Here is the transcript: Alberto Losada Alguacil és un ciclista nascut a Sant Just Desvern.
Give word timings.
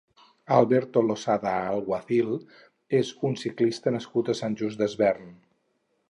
Alberto 0.53 1.01
Losada 1.07 1.51
Alguacil 1.73 2.31
és 2.99 3.11
un 3.29 3.37
ciclista 3.41 3.93
nascut 3.97 4.31
a 4.33 4.35
Sant 4.39 4.57
Just 4.63 4.81
Desvern. 4.83 5.29